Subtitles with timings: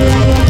[0.00, 0.49] Yeah.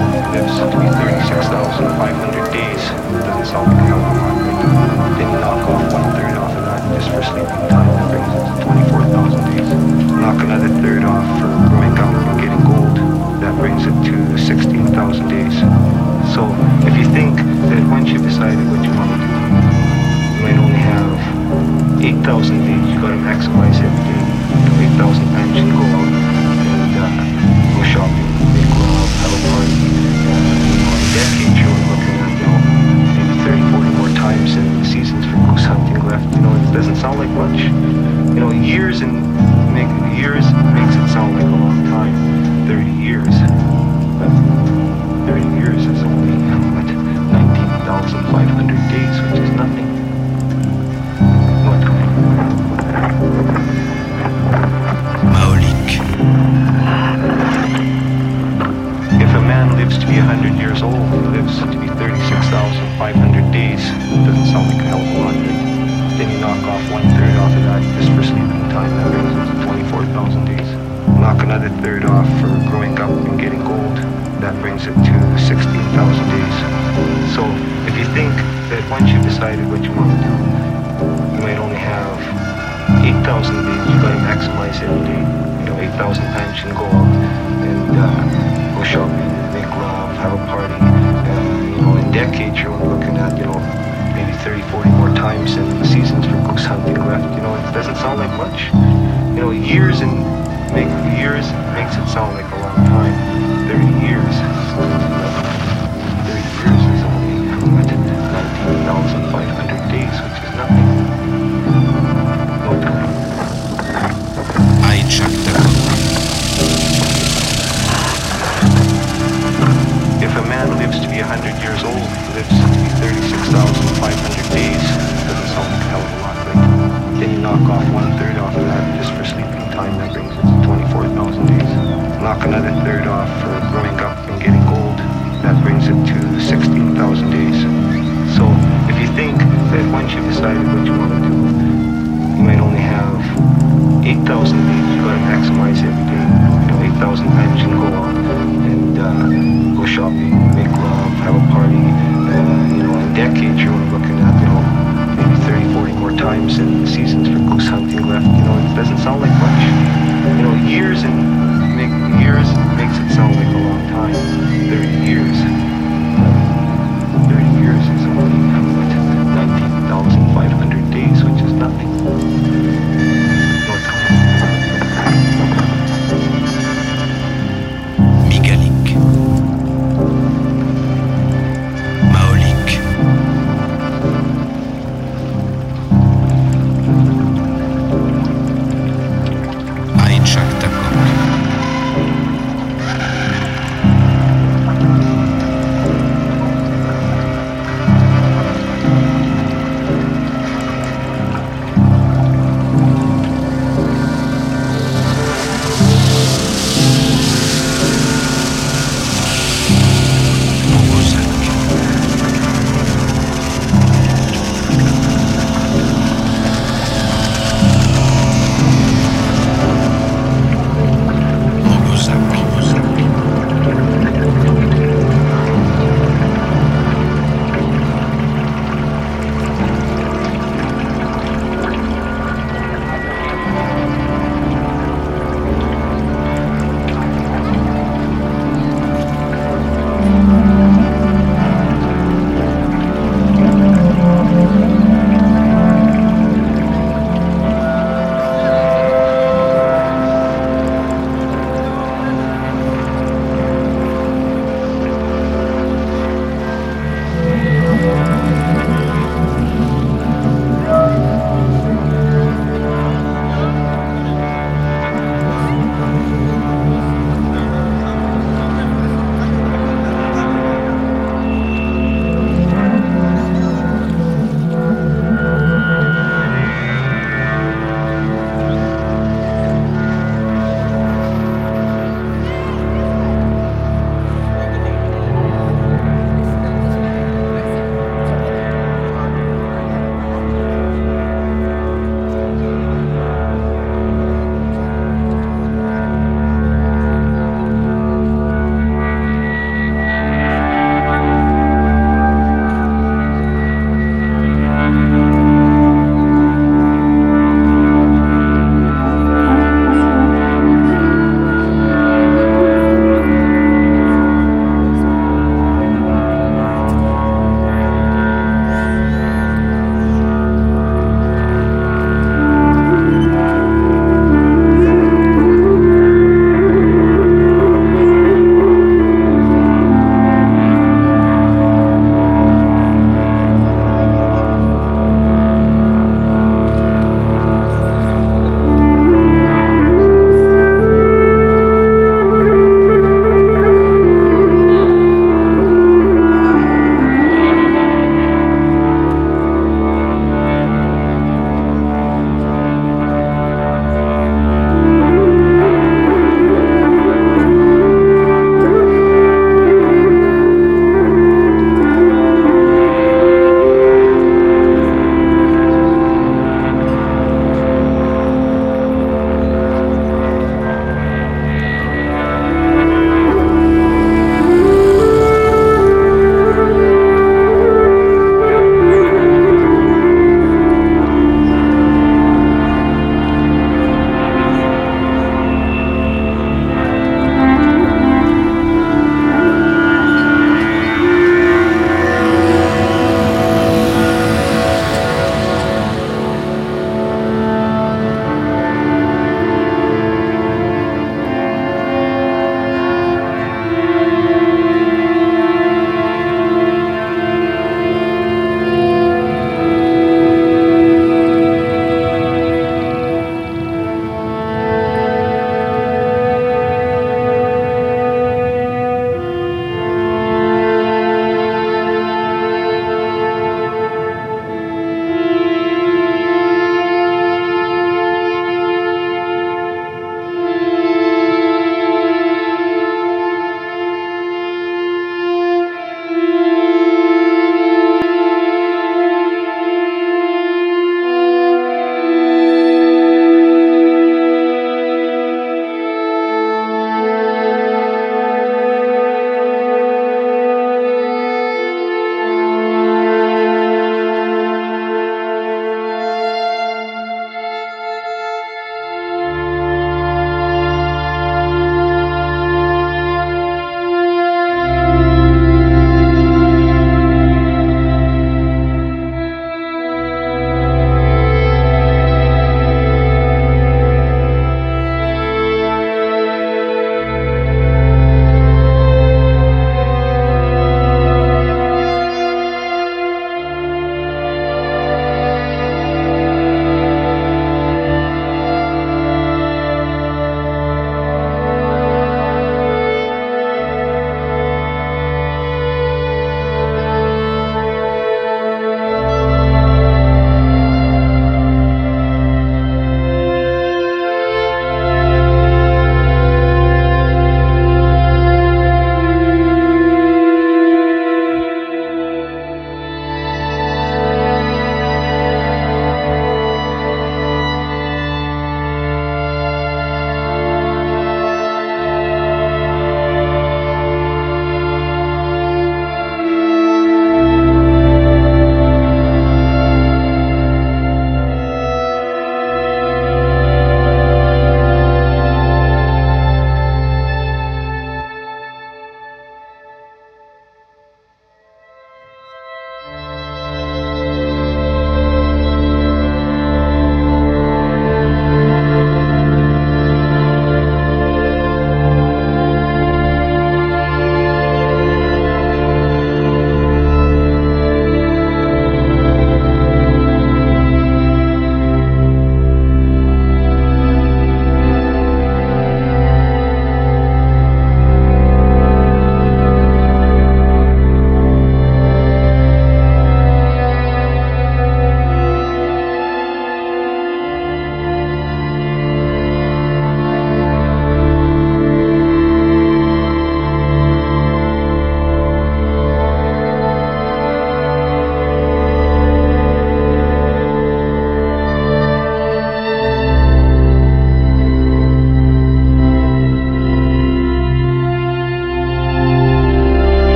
[0.31, 2.79] lives to be 36,500 days.
[3.19, 5.19] Doesn't sound like hell of a lot right now.
[5.19, 7.91] Then knock off one third off of that just for sleeping time.
[7.91, 9.67] That brings it to 24,000 days.
[10.23, 12.95] Knock another third off for growing up and getting gold.
[13.43, 15.55] That brings it to 16,000 days.
[16.31, 16.47] So
[16.87, 17.35] if you think
[17.67, 21.11] that once you've decided what you want to do, you might only have
[21.99, 22.87] 8,000 days.
[22.87, 23.80] You've gotta maximize